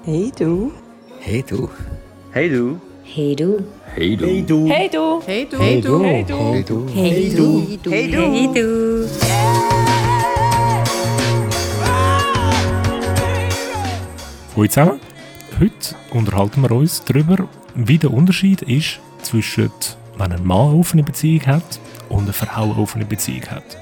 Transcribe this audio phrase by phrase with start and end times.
[0.00, 0.72] Hey du.
[1.20, 1.68] Hey du.
[2.32, 2.80] Hey du.
[3.04, 3.60] Hey du.
[3.94, 4.34] Hey du.
[4.34, 4.68] Hey du.
[4.68, 5.20] Hey du.
[5.22, 5.58] Hey du.
[5.60, 6.02] Hey du.
[6.02, 6.38] Hey du.
[6.42, 6.88] Hey du.
[6.90, 7.90] Hey du.
[7.90, 8.20] Hey du.
[8.20, 9.08] Hey du.
[14.56, 15.00] Hallo zusammen.
[15.60, 19.70] Heute unterhalten wir uns darüber, wie der Unterschied ist zwischen,
[20.18, 21.78] wenn ein Mann eine offene Beziehung hat
[22.08, 23.78] und eine Frau eine offene Beziehung hat.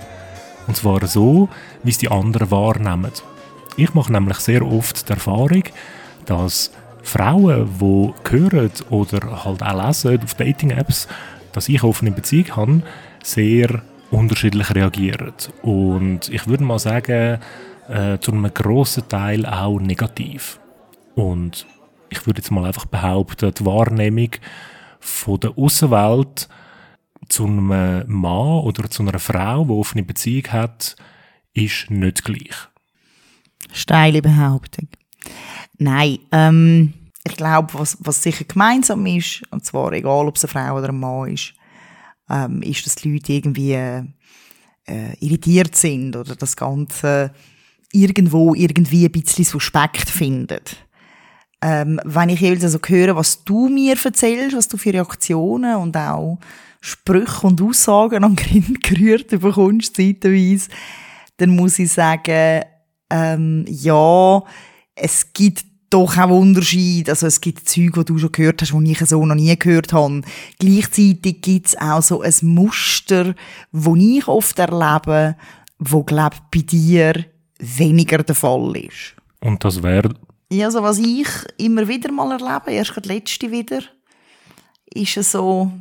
[0.66, 1.48] Und zwar so,
[1.82, 3.12] wie es die anderen wahrnehmen.
[3.76, 5.62] Ich mache nämlich sehr oft die Erfahrung,
[6.26, 6.70] dass
[7.02, 11.08] Frauen, die hören oder halt auch lesen auf Dating-Apps,
[11.52, 12.82] dass ich offene Beziehung habe,
[13.22, 15.32] sehr unterschiedlich reagieren.
[15.62, 17.40] Und ich würde mal sagen,
[17.88, 20.60] äh, zu einem grossen Teil auch negativ.
[21.14, 21.66] Und
[22.08, 24.30] ich würde jetzt mal einfach behaupten, die Wahrnehmung
[24.98, 26.48] von der Außenwelt
[27.28, 30.96] zu einem Mann oder zu einer Frau, die offene Beziehung hat,
[31.52, 32.68] ist nicht gleich.
[33.72, 34.88] Steile Behauptung.
[35.78, 36.92] Nein, ähm,
[37.24, 40.88] ich glaube, was, was sicher gemeinsam ist, und zwar egal, ob es eine Frau oder
[40.88, 41.54] ein Mann ist,
[42.28, 44.04] ähm, ist, dass die Leute irgendwie äh,
[45.20, 47.32] irritiert sind oder das Ganze
[47.92, 50.60] irgendwo irgendwie ein bisschen suspekt finden.
[51.62, 55.96] Ähm, wenn ich jeweils also höre, was du mir erzählst, was du für Reaktionen und
[55.96, 56.38] auch
[56.80, 60.70] Sprüche und Aussagen an Grind gerührt bekommst, zeitweise,
[61.36, 62.62] dann muss ich sagen,
[63.10, 64.42] ähm, ja,
[65.00, 67.10] es gibt doch auch Unterschiede.
[67.10, 69.92] Also es gibt Zeug, die du schon gehört hast, die ich so noch nie gehört
[69.92, 70.22] habe.
[70.58, 73.34] Gleichzeitig gibt es auch so ein Muster,
[73.72, 75.36] das ich oft erlebe,
[75.78, 77.24] wo glaube bei dir
[77.58, 79.16] weniger der Fall ist.
[79.40, 80.14] Und das wäre,
[80.52, 81.28] Ja, also was ich
[81.58, 83.82] immer wieder mal erlebe, erst gerade letzte wieder,
[84.92, 85.72] ist es so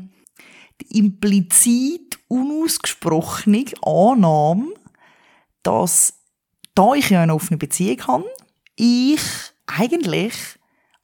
[0.81, 4.67] die implizit unausgesprochene Annahme,
[5.61, 6.13] dass
[6.73, 8.25] da ich ja eine offene Beziehung habe,
[8.79, 9.21] ich
[9.67, 10.33] eigentlich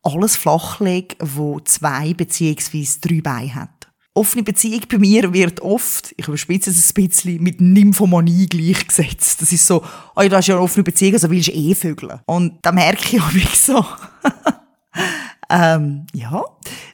[0.03, 3.69] alles flachlege, wo zwei beziehungsweise drei Beine hat.
[4.13, 9.41] Offene Beziehung bei mir wird oft, ich überspitze es ein bisschen, mit Nymphomanie gleichgesetzt.
[9.41, 9.83] Das ist so,
[10.15, 12.21] oh, ja, du hast ja eine offene Beziehung, also willst du eh vögeln.
[12.25, 13.85] Und da merke ich auch so,
[15.49, 16.45] ähm, ja,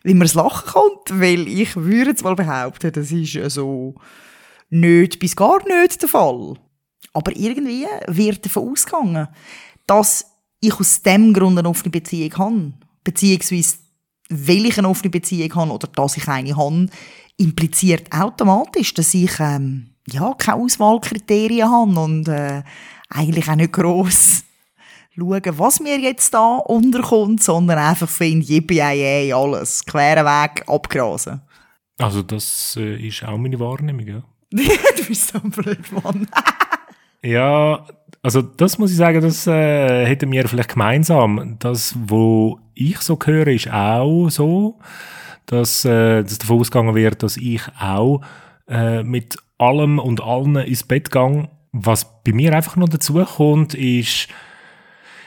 [0.03, 3.95] wie man es lachen kommt, weil ich würde jetzt mal behaupten, das ist so
[4.71, 6.55] nicht bis gar nicht der Fall.
[7.13, 9.27] Aber irgendwie wird davon ausgegangen,
[9.85, 10.30] dass
[10.61, 12.73] ich aus dem Grund eine offene Beziehung habe.
[13.03, 13.77] Beziehungsweise,
[14.29, 16.87] weil ich eine offene Beziehung habe oder dass ich eine habe,
[17.37, 22.63] impliziert automatisch, dass ich ähm, ja, keine Auswahlkriterien habe und äh,
[23.09, 24.43] eigentlich auch nicht gross
[25.15, 28.81] schauen, was mir jetzt da unterkommt, sondern einfach finde, yippie
[29.33, 31.41] alles, queren Weg, abgrasen.
[31.97, 34.23] also das äh, ist auch meine Wahrnehmung, ja.
[34.51, 36.27] du bist so ein blöd Mann.
[37.23, 37.85] Ja,
[38.23, 41.57] also das muss ich sagen, das äh, hätten wir vielleicht gemeinsam.
[41.59, 44.79] Das, wo ich so höre, ist auch so,
[45.47, 48.21] dass, äh, dass davon ausgegangen wird, dass ich auch
[48.67, 51.49] äh, mit allem und allen ins Bett gehe.
[51.71, 54.27] Was bei mir einfach noch dazu kommt, ist,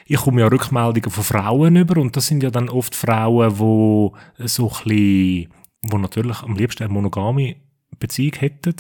[0.07, 4.15] ich komme ja Rückmeldungen von Frauen über und das sind ja dann oft Frauen, wo
[4.39, 5.49] so ein bisschen,
[5.83, 7.57] wo natürlich am liebsten eine monogame
[7.99, 8.75] Beziehung hätten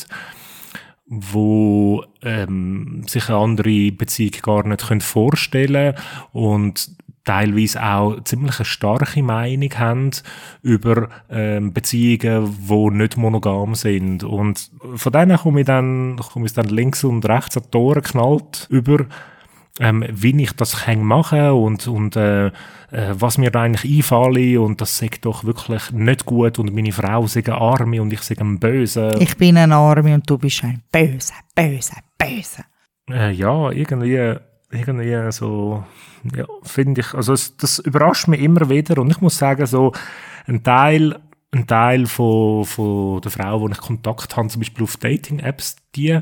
[1.06, 5.94] wo ähm, sich eine andere Beziehung gar nicht können vorstellen
[6.32, 10.10] und teilweise auch ziemlich eine starke Meinung haben
[10.62, 14.24] über ähm, Beziehungen, die nicht monogam sind.
[14.24, 18.66] Und von denen komme ich dann, komme ich dann links und rechts an Tore geknallt
[18.70, 19.06] über,
[19.80, 22.52] ähm, wie ich das kann machen und, und äh, äh,
[22.90, 27.26] was mir da eigentlich einfalle und das sagt doch wirklich nicht gut und meine Frau
[27.26, 29.16] sagt Arme und ich sage ein Böse.
[29.18, 32.64] Ich bin ein Arme und du bist ein Böse, Böse, Böse.
[33.10, 34.36] Äh, ja, irgendwie,
[34.70, 35.84] irgendwie so,
[36.36, 39.92] ja, finde ich, also es, das überrascht mich immer wieder und ich muss sagen, so
[40.46, 41.18] ein Teil,
[41.50, 46.20] ein Teil von, von der Frau, wo ich Kontakt habe, zum Beispiel auf Dating-Apps, die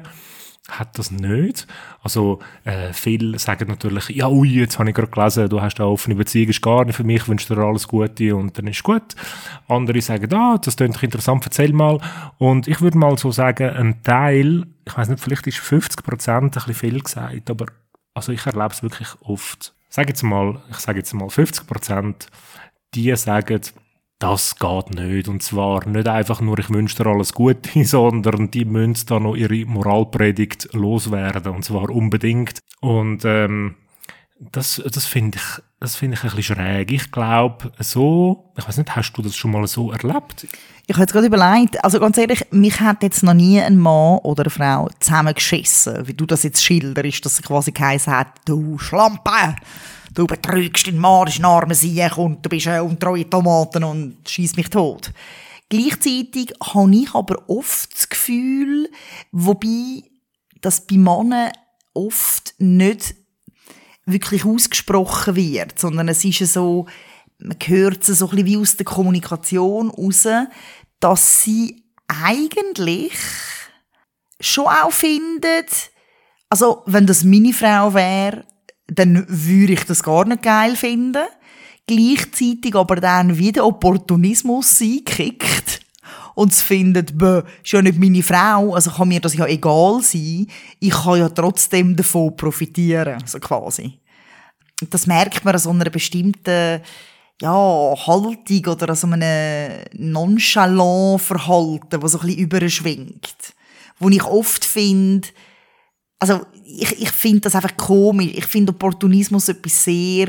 [0.69, 1.67] hat das nicht.
[2.03, 5.89] Also äh, viele sagen natürlich, ja ui, jetzt habe ich gerade gelesen, du hast eine
[5.89, 9.14] offene Beziehung, ist gar nicht für mich, wünsche dir alles Gute und dann ist gut.
[9.69, 12.00] Andere sagen, ah, das klingt interessant, erzähl mal.
[12.38, 16.44] Und ich würde mal so sagen, ein Teil, ich weiß nicht, vielleicht ist 50 Prozent
[16.44, 17.67] ein bisschen viel gesagt, aber
[18.15, 19.75] also ich erlebe es wirklich oft.
[19.88, 22.29] Sag jetzt mal, ich sage jetzt mal 50 Prozent,
[22.94, 23.61] die sagen,
[24.22, 25.28] das geht nicht.
[25.28, 29.34] Und zwar nicht einfach nur, ich wünsche dir alles Gute, sondern die müssen da noch
[29.34, 31.54] ihre Moralpredigt loswerden.
[31.54, 32.60] Und zwar unbedingt.
[32.80, 33.74] Und ähm,
[34.38, 36.92] das, das finde ich, das finde ich ein bisschen schräg.
[36.92, 40.46] Ich glaube, so, ich weiß nicht, hast du das schon mal so erlebt?
[40.86, 44.19] Ich habe jetzt gerade überlegt, also ganz ehrlich, mich hat jetzt noch nie ein Mann
[44.19, 48.78] oder eine Frau zusammengeschissen, wie du das jetzt schilderst, dass sie quasi geheißen hat, du
[48.78, 49.56] Schlampe,
[50.14, 54.29] du betrügst den Mann, ist ein armer Sieg und du bist eine untreue Tomaten und
[54.29, 55.12] schießt mich tot.
[55.69, 58.91] Gleichzeitig habe ich aber oft das Gefühl,
[59.31, 60.03] wobei
[60.61, 61.53] das bei Männern
[61.94, 63.14] oft nicht
[64.05, 66.87] wirklich ausgesprochen wird, sondern es ist so,
[67.38, 70.26] man hört es so ein bisschen wie aus der Kommunikation raus,
[71.00, 73.15] dass sie eigentlich
[74.41, 75.91] schon auch findet,
[76.50, 78.44] also wenn das meine Frau wäre,
[78.87, 81.25] dann würde ich das gar nicht geil finden.
[81.87, 85.82] Gleichzeitig aber dann wieder Opportunismus einkickt
[86.34, 90.00] und es findet, bäh, ist ja nicht meine Frau, also kann mir das ja egal
[90.02, 90.46] sein.
[90.81, 93.99] Ich kann ja trotzdem davon profitieren, so quasi.
[94.90, 96.81] Das merkt man an so einer bestimmten
[97.40, 103.55] ja, Haltung oder an so einem nonchalant Verhalten, das so ein bisschen überschwingt.
[103.99, 105.29] Wo ich oft finde,
[106.19, 106.40] also
[106.80, 108.32] ich, ich finde das einfach komisch.
[108.34, 110.28] Ich finde Opportunismus etwas sehr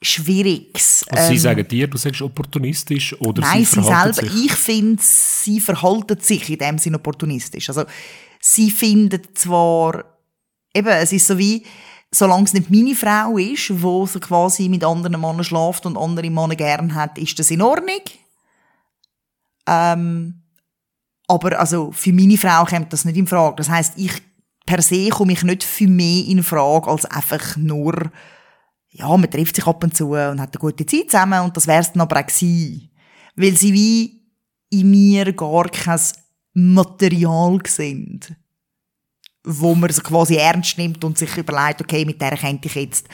[0.00, 1.04] Schwieriges.
[1.08, 4.12] Also sie Ähm, sagen dir, du sagst opportunistisch oder Nein, sie sie selber.
[4.12, 4.44] sich?
[4.46, 7.68] Ich finde, sie verhalten sich in dem Sinne opportunistisch.
[7.68, 7.84] Also,
[8.40, 10.04] sie finden zwar,
[10.74, 11.64] eben, es ist so wie,
[12.10, 16.30] solange es nicht meine Frau ist, wo so quasi mit anderen Männern schlaft und andere
[16.30, 18.02] Männer gern hat, ist das in Ordnung.
[19.68, 20.42] Ähm,
[21.28, 23.54] aber also, für meine Frau kommt das nicht in Frage.
[23.56, 24.12] Das heißt, ich
[24.66, 28.10] per se komme ich nicht für mehr in Frage als einfach nur
[28.92, 31.66] ja, man trifft sich ab und zu und hat eine gute Zeit zusammen und das
[31.66, 32.90] wär's dann aber auch gewesen.
[33.34, 34.22] Weil sie wie
[34.70, 36.00] in mir gar kein
[36.52, 38.34] Material sind,
[39.44, 43.08] wo man so quasi ernst nimmt und sich überlegt, okay, mit der könnte ich jetzt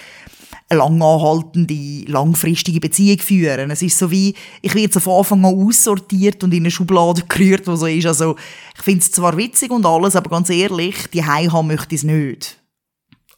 [0.70, 3.70] eine lang anhaltende, langfristige Beziehung führen.
[3.70, 7.22] Es ist so wie, ich werde so von Anfang an aussortiert und in eine Schublade
[7.28, 8.06] gerührt, wo so ist.
[8.06, 8.36] Also,
[8.76, 12.04] ich finde es zwar witzig und alles, aber ganz ehrlich, die haben möchte ich es
[12.04, 12.58] nicht.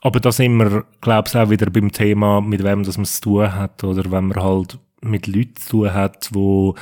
[0.03, 3.21] Aber da sind wir, glaube ich, auch wieder beim Thema, mit wem das man zu
[3.21, 3.85] tun hat.
[3.85, 6.73] Oder wenn man halt mit Leuten zu tun hat, die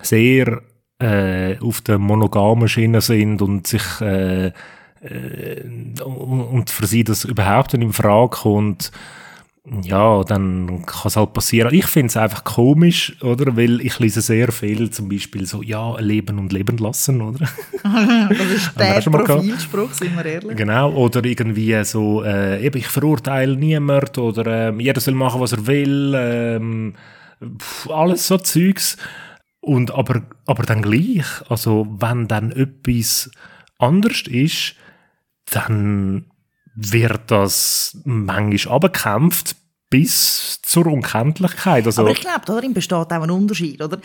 [0.00, 0.62] sehr
[0.98, 4.52] äh, auf der monogamen Schiene sind und sich äh,
[5.04, 5.60] äh,
[6.02, 8.92] und für sie das überhaupt nicht in Frage kommt,
[9.82, 11.72] ja, dann kann es halt passieren.
[11.72, 13.56] Ich finde es einfach komisch, oder?
[13.56, 17.48] Weil ich lese sehr viel, zum Beispiel so, ja, leben und leben lassen, oder?
[17.82, 19.00] Das ist der.
[19.00, 20.56] Profilspruch, sind wir ehrlich.
[20.56, 25.52] Genau, oder irgendwie so, äh, eben, ich verurteile niemand oder ähm, jeder soll machen, was
[25.52, 26.92] er will,
[27.58, 28.98] pf, alles so Zeugs.
[29.60, 33.30] Und aber, aber dann gleich, also wenn dann etwas
[33.78, 34.74] anders ist,
[35.46, 36.26] dann
[36.74, 39.56] wird das manchmal abgekämpft
[39.90, 41.86] bis zur Unkenntlichkeit.
[41.86, 44.00] Also, Aber ich glaube, darin besteht auch ein Unterschied, oder?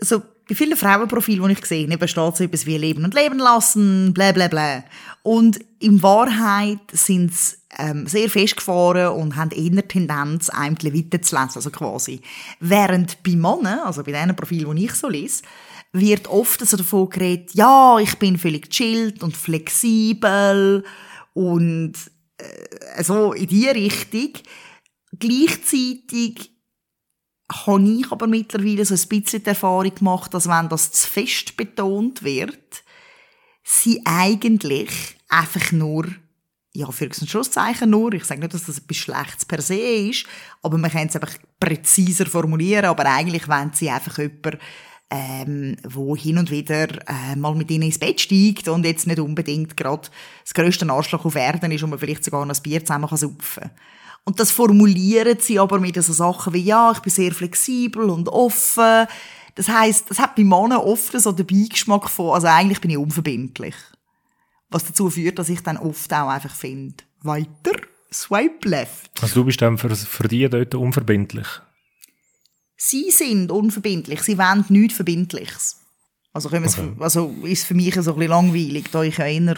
[0.00, 3.38] Also, bei vielen Frauenprofilen, die ich gesehen habe, besteht so etwas wie Leben und Leben
[3.38, 4.82] lassen, bla bla bla.
[5.22, 11.70] Und in Wahrheit sind sie ähm, sehr festgefahren und haben eher Tendenz, einem weiterzulesen, also
[11.70, 12.22] quasi.
[12.60, 15.42] Während bei Männern, also bei diesen Profilen, die ich so lese,
[15.92, 20.82] wird oft so davon geredet, ja, ich bin völlig chillt und flexibel
[21.38, 21.92] und
[22.38, 24.32] äh, so in die Richtung.
[25.16, 26.50] Gleichzeitig
[27.50, 31.56] habe ich aber mittlerweile so ein bisschen die Erfahrung gemacht, dass wenn das zu fest
[31.56, 32.82] betont wird,
[33.62, 34.90] sie eigentlich
[35.28, 36.08] einfach nur,
[36.72, 40.26] ja, für ein Schlusszeichen nur, ich sage nicht, dass das etwas Schlechtes per se ist,
[40.62, 44.58] aber man kann es einfach präziser formulieren, aber eigentlich wollen sie einfach jemanden,
[45.10, 49.20] ähm, wo hin und wieder äh, mal mit ihnen ins Bett steigt und jetzt nicht
[49.20, 50.08] unbedingt gerade
[50.44, 53.18] das grösste Arschloch auf Erden ist und man vielleicht sogar noch ein Bier zusammen kann
[53.18, 53.70] saufen
[54.28, 58.28] und das formulieren sie aber mit so Sachen wie, ja, ich bin sehr flexibel und
[58.28, 59.06] offen.
[59.54, 62.98] Das heisst, das hat bei Männern oft so den Beigeschmack von, also eigentlich bin ich
[62.98, 63.74] unverbindlich.
[64.68, 67.80] Was dazu führt, dass ich dann oft auch einfach finde, weiter,
[68.12, 69.10] swipe left.
[69.22, 71.46] also du bist dann für, für die dort unverbindlich.
[72.80, 75.80] Sie sind unverbindlich, sie wollen nichts Verbindliches.
[76.32, 79.26] Also, können wir es- also ist für mich so ein bisschen langweilig, da ich ja
[79.26, 79.54] eher eine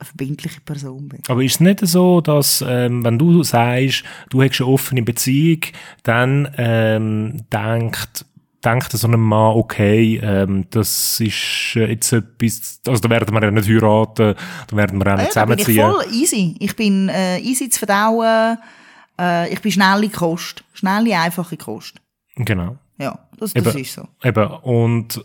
[0.00, 1.20] verbindliche Person bin.
[1.28, 5.60] Aber ist es nicht so, dass, ähm, wenn du sagst, du hast eine offene Beziehung,
[6.02, 8.24] dann ähm, denkt,
[8.64, 13.42] denkt so ein Mann, okay, ähm, das ist äh, jetzt etwas, also da werden wir
[13.42, 14.34] ja nicht heiraten,
[14.68, 15.92] da werden wir auch nicht Ja, bin ich zusammenziehen.
[15.92, 16.56] voll easy.
[16.60, 18.56] Ich bin äh, easy zu verdauen.
[19.20, 20.64] Äh, ich bin schnelle Kost.
[20.72, 21.96] Schnelle, einfache Kost.
[22.36, 22.76] Genau.
[22.98, 23.78] Ja, das, das Eben.
[23.84, 24.08] ist so.
[24.22, 25.24] Eben, und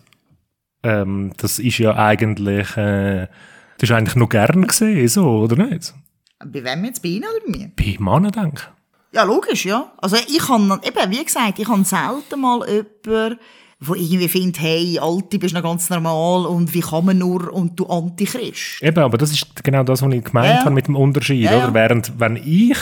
[0.84, 3.28] ähm, das ist ja eigentlich, äh,
[3.78, 5.94] das ist eigentlich noch gern gesehen, so, oder nicht?
[6.46, 7.02] Bei wem jetzt?
[7.02, 7.72] Bei Ihnen oder bei mir?
[7.76, 9.16] Bei Männern denke ich.
[9.16, 9.92] Ja, logisch, ja.
[9.98, 13.40] Also ich kann, eben, wie gesagt, ich habe selten mal jemanden,
[13.82, 17.80] der irgendwie findet, hey, Alte, bist noch ganz normal und wie kann man nur und
[17.80, 18.82] du Antichrist.
[18.82, 20.66] Eben, aber das ist genau das, was ich gemeint Ja, ja.
[20.66, 21.64] habe mit dem Unterschied, Ja, ja.
[21.66, 21.74] oder?
[21.74, 22.78] Während, wenn ich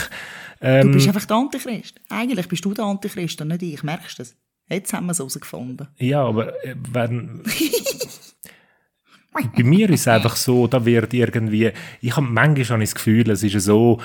[0.64, 2.00] du bist einfach der Antichrist.
[2.08, 3.82] Eigentlich bist du der Antichrist und nicht ich.
[3.82, 4.36] Merkst du das?
[4.68, 5.88] Jetzt haben wir es herausgefunden.
[5.98, 7.42] Ja, aber äh, wenn...
[9.56, 11.72] Bei mir ist es einfach so, da wird irgendwie...
[12.00, 14.00] Ich habe manchmal ich das Gefühl, es ist so...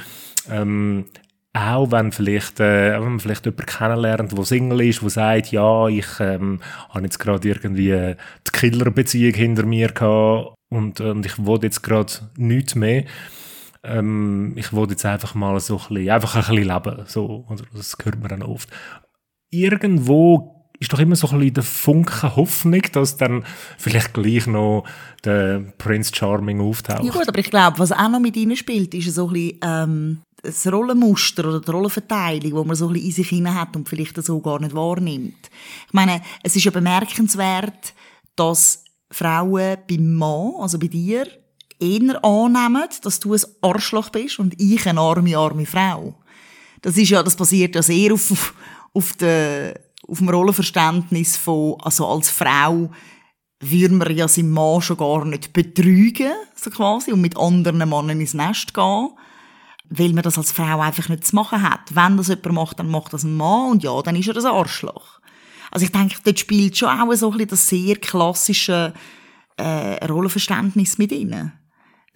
[0.50, 1.06] Ähm,
[1.54, 5.88] auch wenn vielleicht, äh, wenn man vielleicht jemanden kennenlernt, der Single ist, der sagt, ja,
[5.88, 8.16] ich ähm, habe jetzt gerade irgendwie
[8.48, 13.06] die Killerbeziehung hinter mir gehabt und, und ich will jetzt gerade nichts mehr.
[13.84, 17.06] Ähm, ich will jetzt einfach mal so ein bisschen, einfach ein bisschen leben.
[17.08, 18.70] So, oder das hört man dann oft.
[19.50, 23.44] Irgendwo ist doch immer so ein bisschen der Funke Hoffnung, dass dann
[23.78, 24.86] vielleicht gleich noch
[25.26, 27.04] der Prince Charming auftaucht.
[27.04, 29.60] Ja gut, aber ich glaube, was auch noch mit ihnen spielt, ist so ein bisschen
[29.62, 33.76] ähm, das Rollenmuster oder die Rollenverteilung, wo man so ein bisschen in sich hinein hat
[33.76, 35.50] und vielleicht das so gar nicht wahrnimmt.
[35.88, 37.94] Ich meine, es ist ja bemerkenswert,
[38.36, 41.28] dass Frauen beim Mann, also bei dir,
[41.80, 46.16] eher annehmen, dass du ein Arschloch bist und ich eine arme, arme Frau.
[46.82, 48.54] Das ist ja, das basiert ja sehr auf,
[48.94, 52.90] auf, der, auf dem Rollenverständnis von, also als Frau
[53.62, 58.22] würde man ja seinen Mann schon gar nicht betrügen, so quasi, und mit anderen Männern
[58.22, 59.10] ins Nest gehen,
[59.90, 61.94] weil man das als Frau einfach nicht zu machen hat.
[61.94, 64.46] Wenn das jemand macht, dann macht das ein Mann, und ja, dann ist er ein
[64.46, 65.20] Arschloch.
[65.72, 68.94] Also ich denke, dort spielt schon auch so ein bisschen das sehr klassische
[69.58, 71.59] äh, Rollenverständnis mit rein.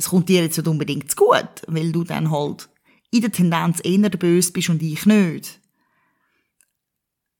[0.03, 2.67] Es kommt dir jetzt nicht unbedingt zu gut, weil du dann halt
[3.09, 5.61] in der Tendenz eher der Böse bist und ich nicht.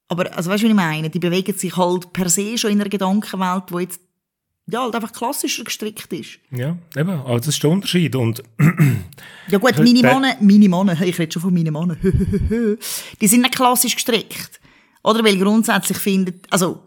[0.08, 1.10] Aber, also weißt du, was ich meine?
[1.10, 4.00] Die bewegen sich halt per se schon in einer Gedankenwelt, die jetzt
[4.68, 6.40] ja, halt einfach klassischer gestrickt ist.
[6.52, 8.16] Ja, eben, also das ist der Unterschied.
[8.16, 8.42] Und
[9.50, 11.98] ja gut, meine Männer, meine Männer, ich rede schon von meinen Männern,
[13.22, 14.62] die sind nicht klassisch gestrickt.
[15.04, 16.84] Oder weil grundsätzlich finden, also,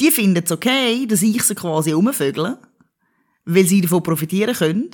[0.00, 2.58] die finden es okay, dass ich sie quasi umvögle,
[3.48, 4.90] weil sie davon profitieren können,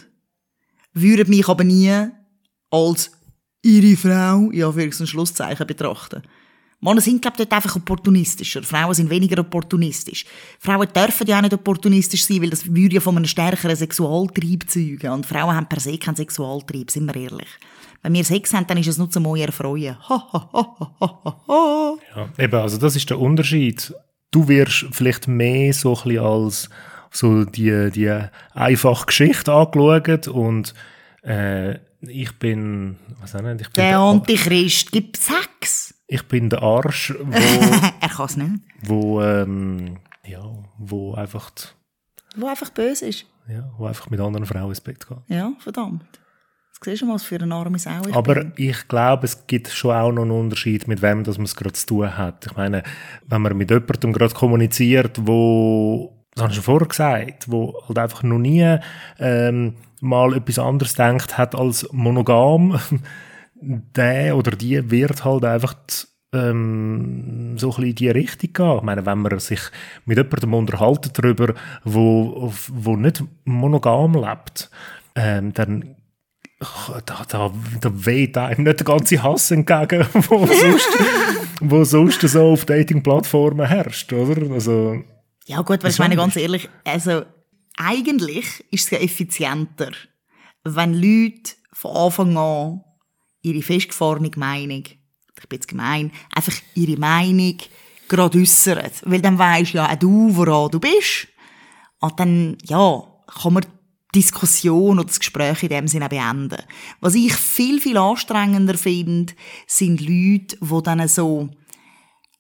[0.93, 1.93] würden mich aber nie
[2.71, 3.11] als
[3.63, 6.23] ihre Frau, ja, für ein Schlusszeichen betrachten.
[6.81, 8.63] Männer sind, glaube ich, dort einfach opportunistischer.
[8.63, 10.25] Frauen sind weniger opportunistisch.
[10.61, 14.71] Frauen dürfen ja auch nicht opportunistisch sein, weil das würde ja von einem stärkeren Sexualtrieb
[14.71, 15.11] zeugen.
[15.11, 17.49] Und Frauen haben per se keinen Sexualtrieb, sind wir ehrlich.
[18.03, 19.97] Wenn wir Sex haben, dann ist es nur zum euch erfreuen.
[20.09, 21.95] ja,
[22.39, 23.95] eben, also das ist der Unterschied.
[24.31, 26.69] Du wirst vielleicht mehr so ein bisschen als
[27.15, 28.11] so die, die
[28.53, 30.75] einfache Geschichte angeschaut und
[31.23, 35.95] äh, ich bin, was auch nicht, ich bin der, der Antichrist gibt Sex.
[36.07, 37.33] Ich bin der Arsch, wo...
[38.01, 38.51] er kann es nicht.
[38.83, 40.45] Wo, ähm, ja,
[40.79, 41.51] wo einfach...
[42.37, 43.27] Wo einfach böse ist.
[43.49, 45.19] Ja, wo einfach mit anderen Frauen ins Bett geht.
[45.29, 46.05] Ja, verdammt.
[46.71, 48.53] Das siehst du mal, was für eine arme Sau ich Aber bin.
[48.57, 51.73] ich glaube, es gibt schon auch noch einen Unterschied, mit wem das man es gerade
[51.73, 52.47] zu tun hat.
[52.47, 52.83] Ich meine,
[53.27, 57.99] wenn man mit jemandem gerade kommuniziert, wo das habe ich schon vorher gesagt, wo halt
[57.99, 58.79] einfach noch nie
[59.19, 62.79] ähm, mal etwas anderes denkt hat als monogam,
[63.55, 65.75] der oder die wird halt einfach
[66.35, 68.77] ähm, so ein bisschen in die Richtung gehen.
[68.79, 69.61] Ich meine, wenn man sich
[70.05, 74.71] mit jemandem unterhalten darüber, wo, wo nicht monogam lebt,
[75.15, 75.97] ähm, dann
[77.07, 80.89] da, da, da weht einem nicht der ganze Hass entgegen, wo sonst,
[81.61, 84.51] wo sonst so auf Dating-Plattformen herrscht, oder?
[84.53, 85.03] Also,
[85.47, 87.23] ja gut, weil ich meine ganz ehrlich, also
[87.77, 89.93] eigentlich ist es ja effizienter,
[90.65, 92.85] wenn Leute von Anfang an
[93.43, 97.59] ihre festgefahrene Meinung, ich bin jetzt gemein, einfach ihre Meinung
[98.09, 98.91] gerade äußern.
[99.03, 101.29] Weil dann weisst ja auch du, woran du bist.
[102.01, 103.65] Und dann, ja, kann man
[104.15, 106.63] die Diskussion oder das Gespräch in dem Sinne beenden.
[107.01, 109.35] Was ich viel, viel anstrengender finde,
[109.67, 111.51] sind Leute, die dann so,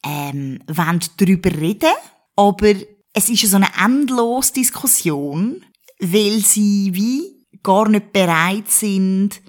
[0.04, 1.94] ähm, wollen darüber reden,
[2.36, 2.74] aber
[3.14, 5.64] es ist so eine endlose Diskussion,
[6.00, 9.40] weil sie wie gar nicht bereit sind,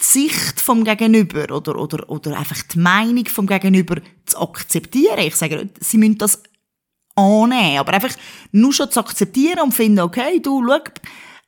[0.00, 5.18] die Sicht vom Gegenüber oder, oder, oder einfach die Meinung vom Gegenüber zu akzeptieren.
[5.18, 6.42] Ich sage, sie müssen das
[7.14, 8.14] annehmen, aber einfach
[8.50, 10.80] nur schon zu akzeptieren und finden, okay, du, schau,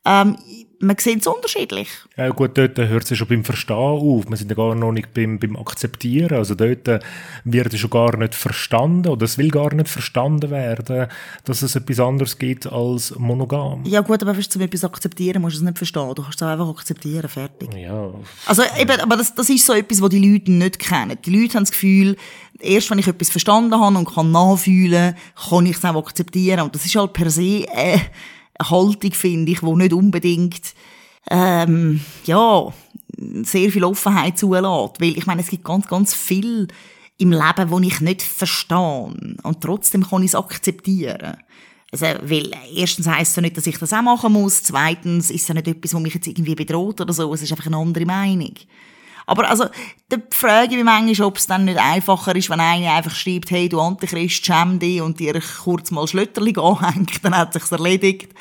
[0.06, 0.36] ähm,
[0.80, 1.88] man sieht es unterschiedlich.
[2.16, 4.28] Ja gut, dort hört es ja schon beim Verstehen auf.
[4.28, 6.36] Wir sind ja gar noch nicht beim, beim Akzeptieren.
[6.36, 6.86] Also dort
[7.44, 11.08] wird es schon gar nicht verstanden oder es will gar nicht verstanden werden,
[11.44, 13.84] dass es etwas anderes gibt als monogam.
[13.84, 16.12] Ja gut, aber wenn du etwas akzeptieren musst du es nicht verstehen.
[16.14, 17.72] Du kannst es einfach akzeptieren, fertig.
[17.74, 18.12] Ja.
[18.46, 21.16] Also eben, aber das, das ist so etwas, was die Leute nicht kennen.
[21.24, 22.16] Die Leute haben das Gefühl,
[22.60, 25.16] erst wenn ich etwas verstanden habe und kann nachfühlen,
[25.48, 26.60] kann ich es auch akzeptieren.
[26.60, 27.66] Und das ist halt per se...
[27.72, 27.98] Äh,
[28.60, 30.74] Haltung, finde ich, die nicht unbedingt,
[31.30, 32.72] ähm, ja,
[33.42, 35.00] sehr viel Offenheit zulässt.
[35.00, 36.68] Weil ich meine, es gibt ganz, ganz viel
[37.18, 39.14] im Leben, wo ich nicht verstehe.
[39.42, 41.36] Und trotzdem kann ich es akzeptieren.
[41.92, 44.62] Also, weil erstens heisst es ja nicht, dass ich das auch machen muss.
[44.62, 47.32] Zweitens ist es ja nicht etwas, was mich jetzt irgendwie bedroht oder so.
[47.32, 48.52] Es ist einfach eine andere Meinung.
[49.26, 49.66] Aber also,
[50.08, 53.68] da frage mich manchmal, ob es dann nicht einfacher ist, wenn einer einfach schreibt, hey,
[53.68, 58.32] du Antichrist, schäm dich und dir kurz mal Schlötterling anhängt, dann hat sich's erledigt.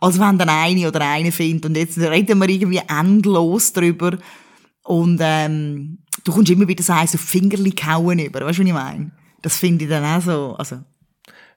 [0.00, 4.18] Als wenn dann eine oder eine findet und jetzt reden wir irgendwie endlos drüber
[4.82, 8.62] und ähm, du kommst immer wieder so eins auf die Fingerli kauen über, weißt du,
[8.62, 9.12] was ich meine?
[9.42, 10.78] Das finde ich dann auch so, also...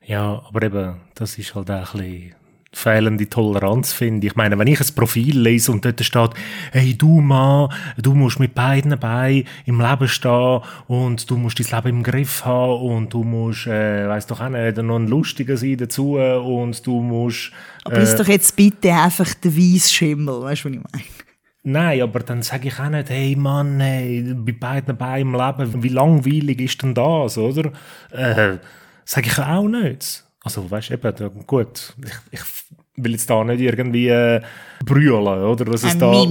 [0.05, 2.35] Ja, aber eben, das ist halt auch ein bisschen
[2.75, 4.35] fehlende Toleranz, finde ich.
[4.35, 6.31] Meine, wenn ich ein Profil lese und dort steht,
[6.71, 11.83] hey, du Mann, du musst mit beiden Beinen im Leben stehen und du musst dein
[11.83, 15.55] Leben im Griff haben und du musst, äh, weiss doch auch nicht, noch ein Lustiger
[15.55, 17.51] sein dazu und du musst...
[17.85, 21.05] Aber ist doch jetzt bitte einfach der Weisschimmel, weißt du, was ich meine?
[21.67, 25.81] Nein, aber dann sage ich auch nicht, hey Mann, hey, bei beiden Beinen im Leben,
[25.83, 27.71] wie langweilig ist denn das, oder?
[28.11, 28.57] Äh,
[29.05, 30.25] sage ich auch nicht.
[30.45, 32.41] Also, weißt du, eben, gut, ich, ich
[32.97, 34.41] will jetzt da nicht irgendwie äh,
[34.85, 35.65] brüllen, oder?
[35.65, 36.27] Dass es, da auf,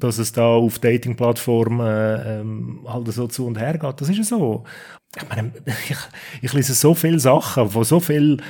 [0.00, 4.00] dass es da auf Dating-Plattformen äh, ähm, halt so zu und her geht.
[4.00, 4.64] Das ist ja so.
[5.16, 5.52] Ich meine,
[5.88, 5.96] ich,
[6.42, 8.42] ich lese so viele Sachen von so vielen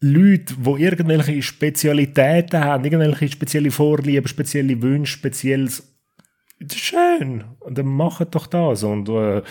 [0.00, 5.92] Leute, die irgendwelche Spezialitäten haben, irgendwelche spezielle Vorlieben, spezielle Wünsche, spezielles.
[6.60, 7.42] Das ist schön.
[7.58, 8.84] Und dann macht doch das.
[8.84, 9.42] Und äh,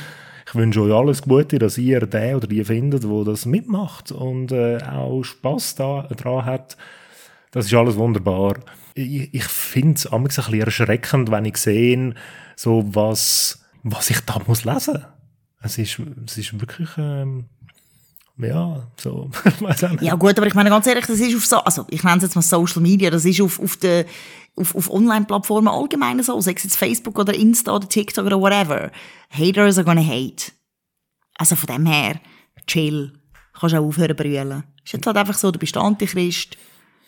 [0.47, 4.53] ich wünsche euch alles Gute, dass ihr den oder die findet, wo das mitmacht und
[4.53, 6.77] äh, auch Spass da, dran hat.
[7.51, 8.55] Das ist alles wunderbar.
[8.93, 12.13] Ich, ich finde es ein bisschen erschreckend, wenn ich sehe,
[12.55, 15.05] so was, was ich da muss lesen.
[15.61, 17.45] Es ist, es ist wirklich, ähm,
[18.37, 19.29] ja, so.
[19.99, 22.23] Ja gut, aber ich meine ganz ehrlich, das ist auf so, also ich nenne es
[22.23, 24.05] jetzt mal Social Media, das ist auf, auf der
[24.57, 28.91] auf, auf Online-Plattformen allgemein so, sei es jetzt Facebook oder Insta oder TikTok oder whatever.
[29.29, 30.51] Haters are gonna hate.
[31.37, 32.19] Also von dem her,
[32.65, 33.13] chill.
[33.59, 34.63] Kannst auch aufhören brüllen.
[34.83, 36.57] Ist jetzt halt einfach so, du bist Antichrist.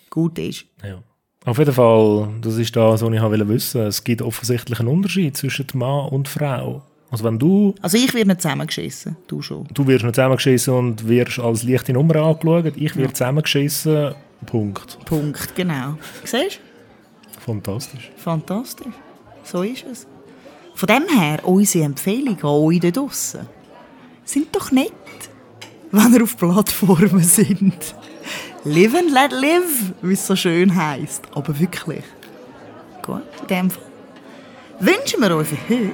[0.10, 0.66] Gut ist.
[0.84, 1.02] Ja.
[1.46, 3.82] Auf jeden Fall, das ist das, was ich wollte wissen.
[3.82, 6.84] Es gibt offensichtlich einen Unterschied zwischen Mann und Frau.
[7.12, 9.68] Also wenn du, Also ich werde nicht zusammengeschissen, du schon.
[9.74, 14.14] du wirst nicht zusammengeschissen und wirst als leichte Nummer angeschaut, ich werde zusammengeschissen,
[14.46, 15.00] Punkt.
[15.06, 15.98] Punkt, genau.
[16.24, 16.60] Siehst
[17.40, 18.12] Fantastisch.
[18.18, 18.94] Fantastisch.
[19.44, 20.08] So ist es.
[20.76, 23.48] Von dem her, unsere Empfehlung an euch da draussen.
[24.24, 24.92] Sind doch nett,
[25.92, 27.96] wenn ihr auf Plattformen sind.
[28.64, 31.24] Live and let live, wie es so schön heisst.
[31.34, 32.04] Aber wirklich.
[33.02, 33.84] Gut, in dem Fall.
[34.80, 35.94] Wünschen wir euch für heute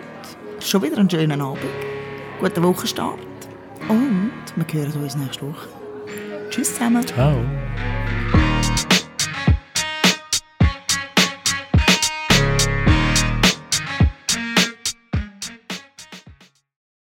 [0.60, 1.64] schon wieder einen schönen Abend.
[2.40, 3.20] Guten Wochenstart.
[3.88, 5.70] Und wir hören uns nächste Woche.
[6.50, 7.06] Tschüss zusammen.
[7.08, 7.36] Ciao.